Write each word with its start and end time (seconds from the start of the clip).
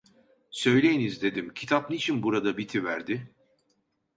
"Söyleyiniz" 0.51 1.21
dedim, 1.21 1.53
"kitap 1.53 1.89
niçin 1.89 2.23
burada 2.23 2.57
bitiverdi?" 2.57 3.35